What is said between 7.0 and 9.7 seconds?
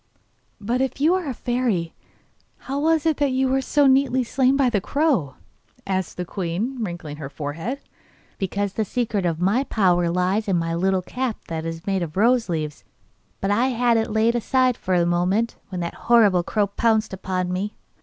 her forehead. 'Because the secret of my